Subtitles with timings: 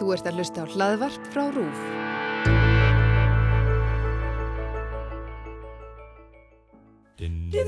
[0.00, 1.80] Þú ert að hlusta á hlaðvarp frá RÚF.
[7.50, 7.60] Já,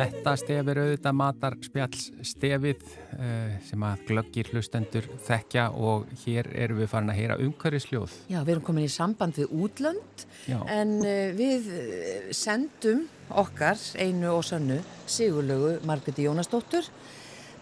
[0.00, 2.84] þetta stefir auðvitað matar spjalls stefið
[3.16, 8.16] uh, sem að glöggir hlustendur þekkja og hér erum við farin að heyra umhverfisljóð.
[8.32, 10.58] Já, við erum komin í samband við útlönd Já.
[10.72, 14.80] en uh, við uh, sendum okkar einu og sannu
[15.10, 16.88] Sigurlaugu Margreti Jónasdóttur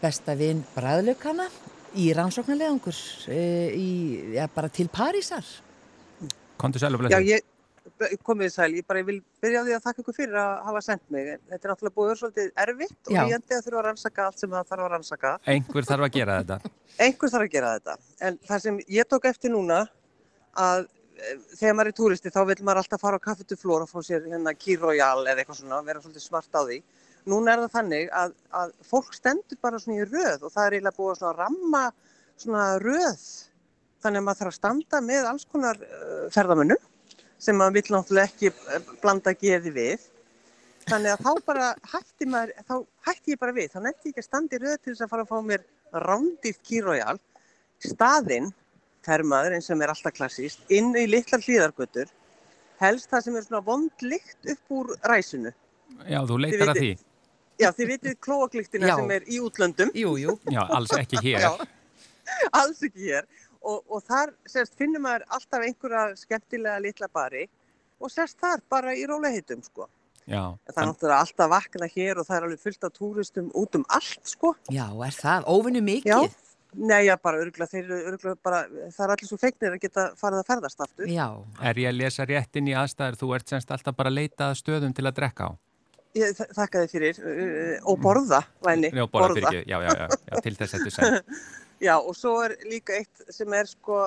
[0.02, 1.48] besta vinn bræðlaukana
[1.98, 2.96] í rannsóknarlegangur
[3.32, 3.88] í,
[4.36, 5.44] ja, bara til Parísar.
[6.60, 6.94] Kontur sæl
[7.98, 10.50] Já, ég komið sæl, ég bara vil byrja á því að þakka ykkur fyrir að
[10.68, 11.30] hafa sendt mig.
[11.48, 13.20] Þetta er náttúrulega búið að vera svolítið erfitt og Já.
[13.24, 15.32] ríðandi að þurfa að rannsaka allt sem það þarf að rannsaka.
[15.54, 16.72] Einhver þarf að gera þetta.
[17.06, 17.96] Einhver þarf að gera þetta.
[18.28, 19.80] En það sem ég tók eftir núna
[20.62, 23.98] að eh, þegar maður er túristi þá vil maður alltaf fara á Flor og fá
[24.06, 26.83] sér hérna Key Royal eða eitthvað svona, vera svolítið smart á því.
[27.28, 30.77] Núna er það þannig að, að fólk stendur bara svona í röð og það er
[30.78, 31.83] eiginlega búið að svona ramma
[32.38, 33.27] svona röð.
[33.98, 36.88] Þannig að maður þarf að standa með alls konar uh, ferðamönnum
[37.39, 40.06] sem maður vill náttúrulega ekki eh, blanda geði við.
[40.89, 42.75] Þannig að þá bara hætti maður, þá
[43.08, 43.67] hætti ég bara við.
[43.75, 45.67] Þá nefndi ég ekki að standa í röð til þess að fara að fá mér
[46.08, 47.17] rándýrt kýrójál.
[47.84, 48.48] Staðinn,
[49.06, 52.08] termaður eins sem er alltaf klassíst, inn í litlar hlýðargötur.
[52.80, 55.52] Helst það sem er svona vondlikt upp úr ræsinu.
[56.08, 56.91] Já, þú leitar að því.
[56.95, 57.05] vitið.
[57.58, 59.91] Já, þið vitið klóaglíktina sem er í útlöndum.
[59.98, 60.36] Jú, jú.
[60.55, 61.42] Já, alls ekki hér.
[61.42, 61.52] Já.
[62.52, 63.25] alls ekki hér
[63.62, 67.47] og, og þar sérst, finnur maður alltaf einhverja skemmtilega litla bari
[67.98, 69.89] og sérst þar bara í rólehitum sko.
[70.28, 73.79] Já, það er náttúrulega alltaf vakna hér og það er alveg fullt af túristum út
[73.79, 74.53] um allt sko.
[74.69, 76.36] Já, er það óvinni mikið?
[76.77, 78.59] Nei, já, bara örgulega, þeir eru bara,
[78.92, 81.08] það er allir svo feiknir að geta farið að ferðast aftur.
[81.08, 81.29] Já.
[81.64, 84.51] er ég að lesa rétt inn í aðstæður, þú ert semst alltaf bara að leita
[84.51, 85.51] að stöðum til að drekka á.
[86.18, 88.92] Ég þakka þið fyrir uh, og borða, væni.
[88.92, 91.41] Já, borða fyrir ekki, já, já, já, já, til þess að þú segir.
[91.78, 94.00] Já, og svo er líka eitt sem er sko,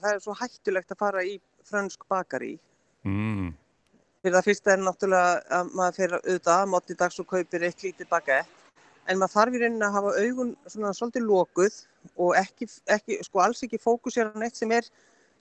[0.00, 1.36] það er svo hættulegt að fara í
[1.66, 2.56] frönsk bakari.
[3.06, 3.52] Mm,
[4.26, 7.82] Fyrir það fyrsta er náttúrulega að maður fyrir auðvitað að móti dags og kaupir eitt
[7.84, 8.64] lítið bakett.
[9.06, 11.76] En maður þarf í rauninni að hafa augun svona svolítið lokuð
[12.24, 14.88] og ekki, ekki, sko alls ekki fókusera á neitt sem er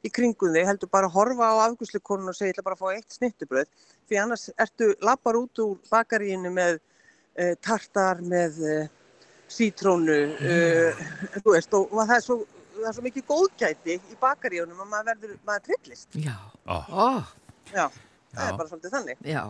[0.05, 0.67] í kringum þig.
[0.69, 3.73] Heldur bara að horfa á afgjörsleikonun og segja, ég ætla bara að fá eitt snittubröð.
[4.05, 8.85] Því annars ertu lappar út úr bakaríinu með uh, tartar, með uh,
[9.51, 11.03] sítrónu, uh,
[11.41, 12.37] þú veist, og, og það, er svo,
[12.77, 16.07] það er svo mikið góðgæti í bakaríunum að maður verður, maður trillist.
[16.17, 16.35] Já.
[16.65, 16.77] Ó.
[16.89, 17.07] Ó,
[17.73, 17.85] Já,
[18.33, 18.47] það Já.
[18.49, 19.21] er bara svolítið þannig.
[19.25, 19.43] já.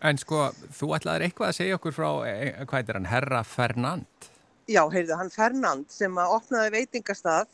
[0.00, 0.36] En sko,
[0.72, 4.28] þú ætlaðir eitthvað að segja okkur frá, eh, hvað heitir hann, Herra Fernand?
[4.70, 7.50] Já, heyrðu, hann Fernand sem að opnaði veitingastað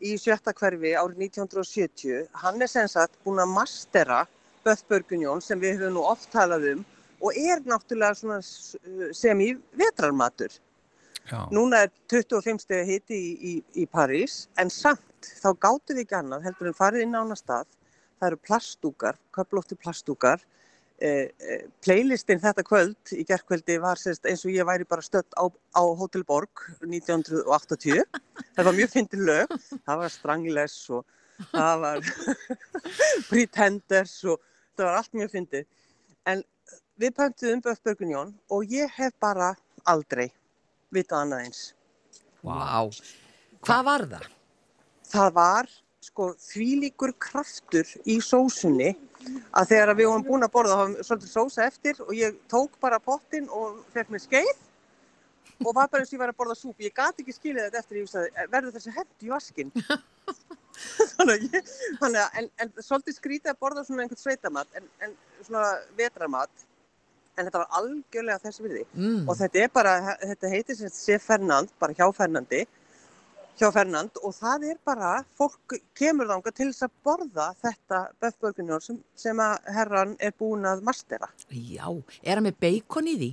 [0.00, 4.20] í sjötta hverfi árið 1970, hann er sem sagt búin að mastera
[4.64, 6.84] Böðbörgunjón sem við höfum nú oft talað um
[7.20, 8.38] og er náttúrulega
[9.16, 10.52] sem í vetrarmatur.
[11.30, 13.52] Já, Núna er 25 stegi hiti í, í,
[13.82, 17.36] í París en samt þá gátum við ekki annað heldur en farið inn á hana
[17.38, 17.68] stað.
[18.18, 20.42] Það eru plastúkar, köplótti plastúkar.
[21.00, 25.30] Eh, eh, playlistin þetta kvöld í gerðkvöldi var sérst, eins og ég væri bara stött
[25.38, 28.02] á, á Hotel Borg 1980.
[28.56, 29.54] Það var mjög fyndið lög.
[29.86, 31.06] Það var Strangless og
[31.54, 32.10] það var
[33.30, 34.42] Pretenders og
[34.74, 35.70] það var allt mjög fyndið.
[36.28, 36.44] En
[37.00, 39.54] við pöntuðum Böðbörgun Jón og ég hef bara
[39.88, 40.28] aldrei
[40.94, 41.62] vitað annað eins.
[42.46, 42.86] Vá.
[43.66, 44.26] Hvað var það?
[45.10, 45.70] Það var
[46.00, 48.94] sko þvílíkur kraftur í sósunni
[49.52, 52.78] að þegar við vorum búin að borða þá var svolítið sósa eftir og ég tók
[52.80, 54.54] bara pottin og fekk mér skeið
[55.60, 56.78] og var bara eins og ég var að borða súp.
[56.80, 59.72] Ég gati ekki skilið þetta eftir, ég sagði, verður þessi hend í vaskinn?
[61.16, 64.88] þannig að ég, þannig að, en, en svolítið skrítið að borða svona einhvern sveitamat, en,
[65.04, 66.64] en svona vetramat,
[67.40, 68.84] en þetta var algjörlega þessi virði.
[68.94, 69.24] Mm.
[69.24, 72.64] Og þetta er bara, þetta heitir sem sé Fernand, bara hjá Fernandi,
[73.60, 78.84] hjá Fernand og það er bara, fólk kemur þanga til þess að borða þetta böfbörgunjón
[78.84, 81.28] sem, sem að herran er búin að mastera.
[81.50, 81.86] Já,
[82.22, 83.30] er hann með beikon í því?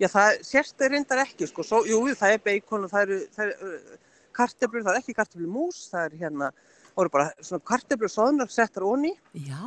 [0.00, 3.18] Já, það sérst er reyndar ekki, sko, Svo, jú, það er beikon og það eru,
[3.36, 3.96] það eru uh,
[4.36, 6.52] kartöflur, það er ekki kartöflur mús, það er hérna,
[6.94, 9.60] það eru bara svona kartöflur soðnar settar onni Já.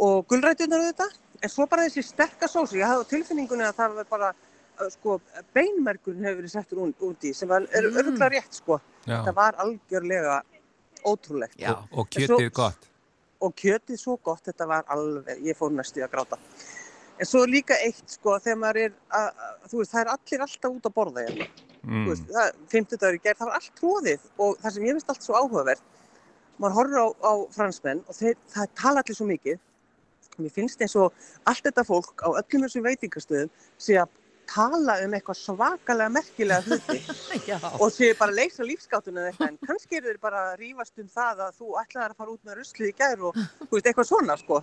[0.00, 4.08] Og gulrætunar auðvitað, en svo bara þessi sterka sósi, ég hafði tilfinningunni að það var
[4.10, 4.32] bara,
[4.94, 5.20] sko,
[5.54, 7.96] beinmerkurinn hefur verið settur ún- út í, sem var, Mm.
[7.96, 8.80] örgulega rétt, sko.
[9.06, 9.24] já.
[9.24, 10.42] Það var algjörlega
[11.04, 11.56] ótrúlegt.
[11.58, 11.70] Já.
[11.72, 12.86] Og, og kjötið Svo- gott.
[13.40, 16.38] Og kjötið svo gott, þetta var alveg, ég fór næstu að gráta.
[17.20, 19.30] En svo líka eitt sko þegar maður er, að,
[19.70, 21.46] þú veist, það er allir alltaf út að borða hérna.
[21.82, 22.06] Þú Mm.
[22.08, 25.08] veist, það, 50 dagur í gerð, það var allt tróðið og það sem ég finnst
[25.08, 25.80] allt svo áhugavert,
[26.60, 29.58] maður horfir á, á fransmenn og þeir, það tala allir svo mikið.
[30.38, 31.12] Mér finnst eins og
[31.48, 34.12] allt þetta fólk á öllum þessum veitingastöðum sé að
[34.48, 37.00] tala um eitthvað svakalega merkilega hluti
[37.82, 41.02] og sé bara að leysa lífsgáttuna eða eitthvað en kannski eru þeir bara að rífast
[41.02, 43.90] um það að þú ætlaðir að fara út með ruslið í gær og þú veist,
[43.90, 44.62] eitthvað svona sko.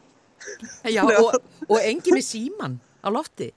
[0.89, 1.37] Já, og,
[1.69, 3.51] og engin með síman á lofti.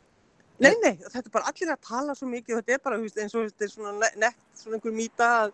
[0.58, 3.18] Nei, nei, þetta er bara allir að tala svo mikið og þetta er bara veist,
[3.22, 5.52] eins og þetta er svona ne- nett, svona einhver mýta að,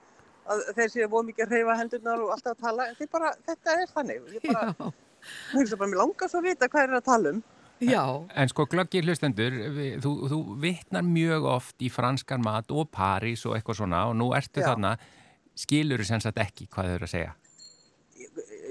[0.48, 3.74] að þeir séu voru mikið að hreyfa hendurnar og alltaf að tala, en bara, þetta
[3.82, 4.30] er þannig.
[4.38, 4.92] Ég bara,
[5.52, 7.42] hugsa bara, mér langar svo að vita hvað er að tala um.
[7.84, 8.04] Já.
[8.38, 13.42] En sko glöggir hlustendur, við- þú, þú vitnar mjög oft í franskan mat og París
[13.48, 14.70] og eitthvað svona og nú ertu Já.
[14.70, 14.94] þarna,
[15.58, 17.32] skilur þú sem sagt ekki hvað þau eru að segja?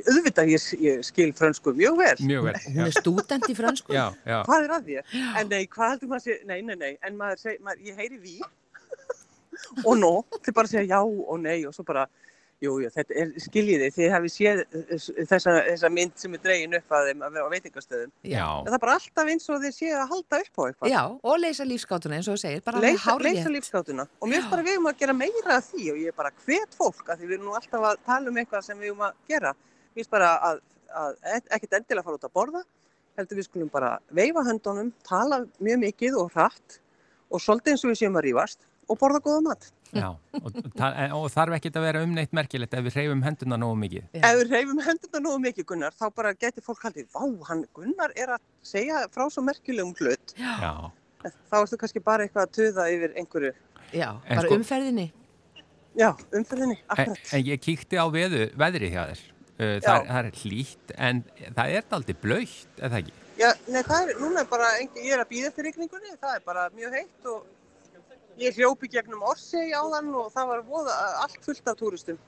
[0.03, 2.15] Auðvitað ég, ég skil frönsku mjög vel.
[2.27, 2.55] Mjög vel.
[2.73, 3.93] Hún er stúdent í fransku.
[3.95, 4.39] Já, já.
[4.47, 5.13] Hvað er að þér?
[5.39, 6.47] En nei, hvað heldur maður að segja?
[6.49, 8.33] Nei, nei, nei, en maður segir, maður, ég heyri ví
[9.87, 10.11] og nó,
[10.43, 12.07] þið bara segja já og nei og svo bara,
[12.63, 14.61] jú, jú, þetta er skiljiði, þið hefði séð
[15.29, 18.11] þessa, þessa mynd sem er dregin upp að þeim að vera á veitingastöðum.
[18.31, 18.45] Já.
[18.63, 20.93] En það er bara alltaf eins og þið séu að halda upp á eitthvað.
[20.93, 21.01] Já,
[21.31, 23.53] og leysa lífskátuna eins og þú segir, bara alveg Leysa, leysa hárrétt.
[23.57, 24.05] lífskátuna.
[24.21, 26.31] Og mér finnst bara við um að gera meira af því og ég er bara
[26.45, 29.03] hvet fólk að því við erum nú alltaf að tala um eitthvað sem við um
[29.09, 29.53] að gera.
[29.93, 30.61] Mér finnst bara að,
[31.03, 32.63] að e- ekkert endilega fara út að borða,
[33.19, 36.79] heldur við skulum bara veifa höndunum, tala mjög mikið og hratt
[37.33, 39.67] og svolítið eins og við séum að rífast og borða góða mat.
[39.93, 40.07] Já,
[40.41, 44.07] og, en- og þarf ekki að vera umneitt merkilegt ef við hreyfum henduna nógu mikið.
[44.13, 44.21] Já.
[44.31, 48.11] Ef við reyfum hendurna nógu mikið Gunnar, þá bara getur fólk haldið, vá, hann Gunnar
[48.17, 50.33] er að segja frá svo merkilegum hlut.
[50.39, 50.73] Já.
[51.23, 53.53] Þá ertu kannski bara eitthvað að töða yfir einhverju,
[53.93, 55.11] Já, En bara sko- umferðinni.
[55.95, 57.33] já, umferðinni, En, akkurat.
[57.33, 59.21] en ég kíkti á veðu, veðrið hjá þér.
[59.53, 61.19] Uh, það, það er hlýtt, en
[61.53, 63.13] það er aldrei blöytt, eða ekki?
[63.37, 66.41] Já, nei, það er, núna er bara, ég er að býða eftir rigningunni, það er
[66.47, 67.45] bara mjög heitt og
[68.41, 72.19] ég hljópi gegnum Orsey áðan og það var voða, allt fullt af túristum.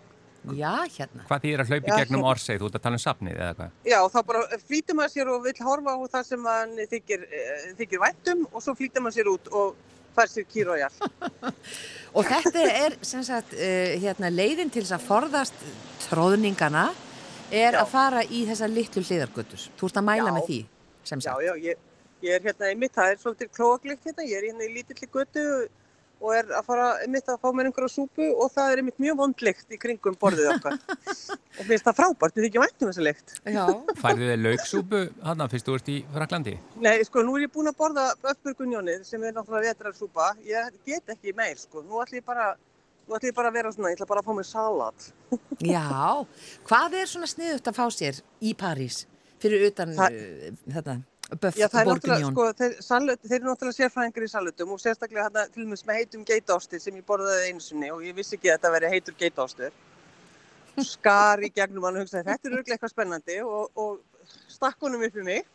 [0.53, 1.23] Já, hérna.
[1.25, 2.31] Hvað þýðir að hlaupi Já, gegnum hérna.
[2.31, 3.75] Orsey, þú ert að tala um safnið eða hvað?
[3.89, 7.63] Já, þá bara flýtir maður sér og vill horfa á það sem mann þykir, eh,
[7.79, 9.79] þykir væntum og svo flýtir maður sér út og
[10.15, 10.99] fær sér kýrójar.
[12.15, 15.65] Og þetta er sem sagt uh, hérna, leiðin til þess að forðast
[16.05, 16.85] tróðningana
[17.51, 17.81] er Já.
[17.81, 19.65] að fara í þessar litlu hliðargötur.
[19.79, 20.35] Þú ert að mæla Já.
[20.37, 20.59] með því,
[21.11, 21.43] sem sagt.
[21.45, 21.81] já, ég,
[22.25, 25.09] ég er hérna í mitt, það er svolítið klóaglikt hérna, ég er hérna í lítilli
[25.11, 25.65] götu og
[26.35, 29.73] er að fara einmitt að fá mér einhverja súpu og það er einmitt mjög vondlikt
[29.75, 30.77] í kringum borðið okkar.
[31.59, 33.33] og finnst það frábært, við þykjum væntum þessa likt.
[33.55, 33.63] Já.
[34.01, 36.55] Færðu þið lauksúpu hann fyrst þú ert í Fraklandi?
[36.85, 40.31] Nei, sko, nú er ég búin að borða öfburgunjónið sem er náttúrulega vetrarsúpa.
[40.47, 41.83] Ég get ekki meir, sko.
[41.85, 42.53] Nú ætlum ég bara,
[43.09, 45.09] nú ætlum ég bara að vera svona, ég ætla bara að fá mér salat.
[45.63, 45.89] Já,
[46.69, 49.03] hvað er svona sniðut að fá sér í París
[49.43, 50.95] fyrir utan Það- uh, þetta,
[51.57, 55.23] Já, það er náttúrulega, sko, þeir, salut, þeir eru náttúrulega sérfræðingar í salutum og sérstaklega
[55.25, 58.37] hérna til og með með heitum geitaosti sem ég borðaði einu sinni og ég vissi
[58.37, 59.71] ekki að þetta veri heitur geitaostur.
[60.85, 65.05] Skar í gegnum hann og hugsaði þetta er örglega eitthvað spennandi og, og stakk honum
[65.07, 65.45] upp í mig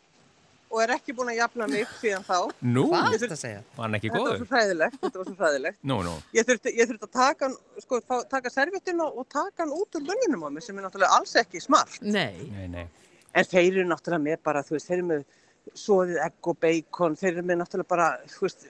[0.70, 2.36] og er ekki búin að jafna mig síðan þá.
[2.62, 3.62] Nú, Hvað er þetta að segja?
[3.76, 4.38] var hann ekki Þetta var góður?
[4.44, 5.78] svo hræðilegt, þetta var svo hræðilegt.
[5.90, 6.12] Nú, nú.
[6.36, 7.48] Ég þurfti, ég þurfti að taka,
[7.84, 11.16] sko, fá, taka serviettuna og taka hann út úr munninum á mér sem er náttúrulega
[11.18, 11.98] alls ekki smart.
[12.02, 12.46] Nei.
[12.54, 12.86] Nei, nei.
[13.34, 15.24] En þeir eru náttúrulega með bara, þú veist, þeir eru með
[15.78, 18.64] soðið egg og bacon, þeir eru með náttúrulega bara, þú veist,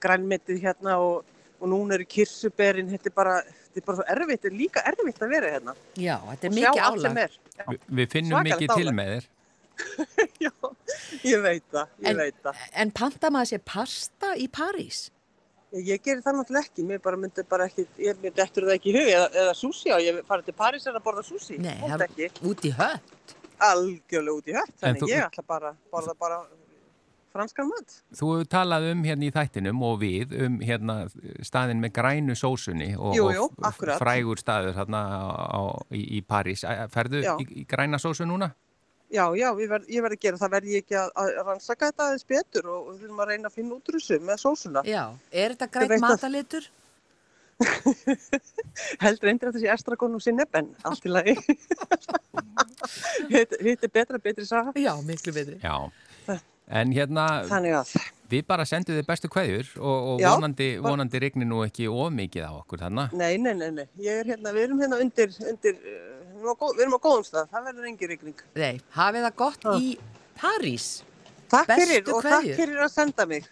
[0.00, 1.24] grænmetið hérna og,
[1.60, 4.84] og núna eru kirsuberin, þetta er bara, þetta er bara svo erfitt, þetta er líka
[4.92, 5.74] erfitt að vera hérna.
[6.00, 7.18] Já, þetta er Og mikið álag.
[7.26, 7.36] er.
[7.66, 8.96] Vi, við finnum Svakalegt mikið til álag.
[9.00, 9.28] með þér.
[10.46, 10.50] já,
[11.28, 12.64] ég veit það, ég En- veit það.
[12.84, 15.02] En panta maður sér pasta í París?
[15.76, 18.76] Ég, ég gerir það náttúrulega ekki, mér bara myndi bara ekki, ég myndi eftir það
[18.78, 21.74] ekki í hug, eða, eða sushi á, ég farið til Parísar að borða sushi, Nei,
[21.82, 23.34] það ekki, er út í hött.
[23.60, 26.38] Algjörlega út í hött, En þannig þú- ég ætla bara að borða bara
[27.36, 27.96] franskan mat.
[28.16, 30.94] Þú hefur talað um hérna í þættinum og við um hérna
[31.44, 35.02] staðin með grænu sósunni og, Jú, jú, og frægur staður hérna
[35.52, 35.60] á,
[35.92, 36.64] í, í París.
[36.92, 37.34] Ferðu Já.
[37.40, 38.52] í, í græna sósu núna?
[39.12, 42.06] Já, já, verð, ég verð að gera það, verð ég ekki að, að rannsaka þetta
[42.08, 44.82] aðeins betur og við þurfum að reyna að finna út úr þessu með sósuna.
[44.88, 46.66] Já, er þetta grænt veit að- matalitur?
[49.02, 51.34] Heldur eindir að þessi estragon og sinneb en allt í lagi.
[53.32, 54.74] Hitt er betra, betri saga.
[54.80, 55.56] Já, miklu betri.
[55.62, 55.76] Já.
[56.66, 57.90] En hérna, Þannig að,
[58.32, 61.86] við bara sendum þið bestu kveðjur og, og Já, vonandi, bara- vonandi regnir nú ekki
[61.86, 63.04] of mikið á okkur þarna.
[63.14, 66.74] nei, nei, nei, nei, ég er hérna, við erum hérna undir, undir, við erum góð-
[66.74, 68.42] við erum á góðum stað, það verður engin rigning.
[68.58, 69.78] Nei, hafið það gott Ah.
[69.78, 69.94] í
[70.42, 70.88] París.
[71.54, 72.50] Takk Bestu fyrir og kveðjur.
[72.50, 73.46] takk fyrir að senda mig.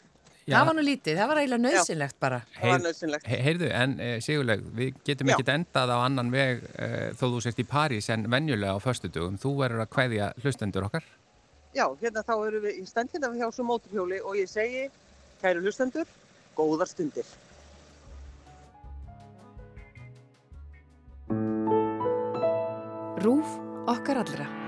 [0.44, 0.58] Já.
[0.58, 2.38] Það var nú lítið, það var eiginlega nöðsynlegt bara.
[2.60, 7.62] Heyrðu, en eh, Sigurleg, við getum ekkert endað á annan veg eh, þó þú sést
[7.62, 9.38] í París en venjulega á förstutugum.
[9.40, 11.06] Þú verður að hvaðja hlustendur okkar?
[11.72, 14.84] Já, hérna þá erum við í stand hérna hjá svo móturhjóli og ég segi,
[15.40, 16.12] kæru hlustendur,
[16.58, 17.24] góðar stundir.
[23.24, 23.56] Rúf
[23.88, 24.63] okkar allra.